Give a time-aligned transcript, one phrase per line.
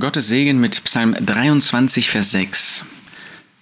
[0.00, 2.84] Gottes Segen mit Psalm 23, Vers 6.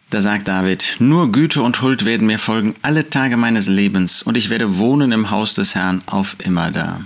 [0.08, 4.34] Da sagt David, nur Güte und Huld werden mir folgen alle Tage meines Lebens, und
[4.34, 7.02] ich werde wohnen im Haus des Herrn auf immer da.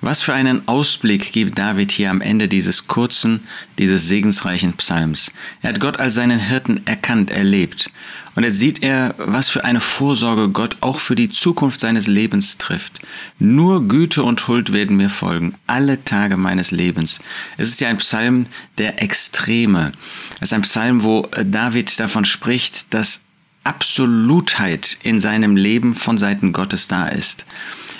[0.00, 3.46] Was für einen Ausblick gibt David hier am Ende dieses kurzen,
[3.78, 5.32] dieses segensreichen Psalms.
[5.62, 7.90] Er hat Gott als seinen Hirten erkannt, erlebt.
[8.34, 12.58] Und jetzt sieht er, was für eine Vorsorge Gott auch für die Zukunft seines Lebens
[12.58, 13.00] trifft.
[13.38, 17.20] Nur Güte und Huld werden mir folgen, alle Tage meines Lebens.
[17.56, 18.46] Es ist ja ein Psalm
[18.76, 19.92] der Extreme.
[20.36, 23.22] Es ist ein Psalm, wo David davon spricht, dass
[23.64, 27.46] Absolutheit in seinem Leben von Seiten Gottes da ist.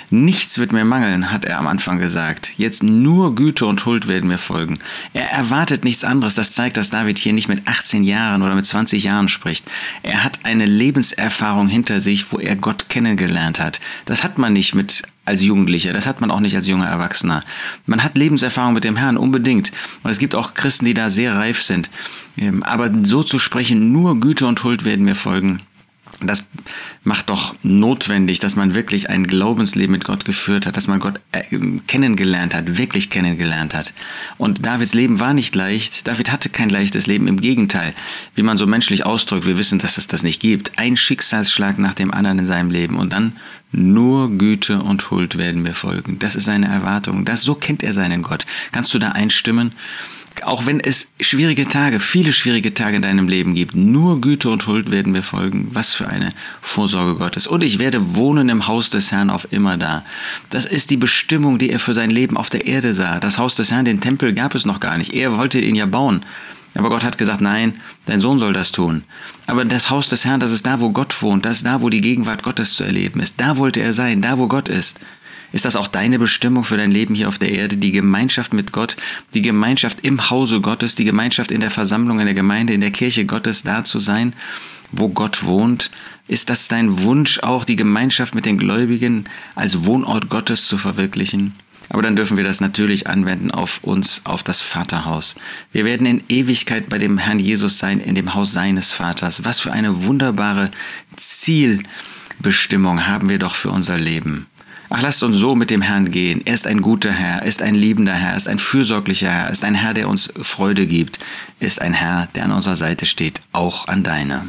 [0.09, 2.51] Nichts wird mir mangeln, hat er am Anfang gesagt.
[2.57, 4.79] Jetzt nur Güte und Huld werden mir folgen.
[5.13, 6.33] Er erwartet nichts anderes.
[6.33, 9.65] Das zeigt, dass David hier nicht mit 18 Jahren oder mit 20 Jahren spricht.
[10.03, 13.81] Er hat eine Lebenserfahrung hinter sich, wo er Gott kennengelernt hat.
[14.05, 17.43] Das hat man nicht mit als Jugendlicher, das hat man auch nicht als junger Erwachsener.
[17.85, 19.73] Man hat Lebenserfahrung mit dem Herrn unbedingt.
[20.03, 21.89] Und es gibt auch Christen, die da sehr reif sind.
[22.37, 25.61] Ähm, aber so zu sprechen, nur Güte und Huld werden mir folgen,
[26.19, 26.45] das
[27.03, 31.19] macht doch notwendig, dass man wirklich ein Glaubensleben mit Gott geführt hat, dass man Gott
[31.31, 31.43] äh,
[31.85, 33.93] kennengelernt hat, wirklich kennengelernt hat.
[34.37, 36.07] Und Davids Leben war nicht leicht.
[36.07, 37.27] David hatte kein leichtes Leben.
[37.27, 37.93] Im Gegenteil,
[38.33, 40.79] wie man so menschlich ausdrückt, wir wissen, dass es das nicht gibt.
[40.79, 43.33] Ein Schicksalsschlag nach dem anderen in seinem Leben und dann
[43.71, 46.19] nur Güte und Huld werden mir folgen.
[46.19, 47.25] Das ist seine Erwartung.
[47.25, 48.45] Das, so kennt er seinen Gott.
[48.71, 49.73] Kannst du da einstimmen?
[50.45, 54.67] Auch wenn es schwierige Tage, viele schwierige Tage in deinem Leben gibt, nur Güte und
[54.67, 55.69] Huld werden mir folgen.
[55.73, 57.47] Was für eine Vorsorge Gottes.
[57.47, 60.03] Und ich werde wohnen im Haus des Herrn auf immer da.
[60.49, 63.19] Das ist die Bestimmung, die er für sein Leben auf der Erde sah.
[63.19, 65.13] Das Haus des Herrn, den Tempel gab es noch gar nicht.
[65.13, 66.25] Er wollte ihn ja bauen.
[66.75, 69.03] Aber Gott hat gesagt, nein, dein Sohn soll das tun.
[69.47, 71.89] Aber das Haus des Herrn, das ist da, wo Gott wohnt, das ist da, wo
[71.89, 73.39] die Gegenwart Gottes zu erleben ist.
[73.39, 74.99] Da wollte er sein, da, wo Gott ist.
[75.53, 77.77] Ist das auch deine Bestimmung für dein Leben hier auf der Erde?
[77.77, 78.97] Die Gemeinschaft mit Gott,
[79.33, 82.91] die Gemeinschaft im Hause Gottes, die Gemeinschaft in der Versammlung, in der Gemeinde, in der
[82.91, 84.33] Kirche Gottes da zu sein,
[84.91, 85.91] wo Gott wohnt?
[86.27, 89.25] Ist das dein Wunsch auch, die Gemeinschaft mit den Gläubigen
[89.55, 91.53] als Wohnort Gottes zu verwirklichen?
[91.89, 95.35] Aber dann dürfen wir das natürlich anwenden auf uns, auf das Vaterhaus.
[95.71, 99.45] Wir werden in Ewigkeit bei dem Herrn Jesus sein, in dem Haus seines Vaters.
[99.45, 100.69] Was für eine wunderbare
[101.15, 104.47] Zielbestimmung haben wir doch für unser Leben.
[104.89, 106.41] Ach, lasst uns so mit dem Herrn gehen.
[106.45, 109.75] Er ist ein guter Herr, ist ein liebender Herr, ist ein fürsorglicher Herr, ist ein
[109.75, 111.19] Herr, der uns Freude gibt,
[111.59, 114.45] ist ein Herr, der an unserer Seite steht, auch an deiner.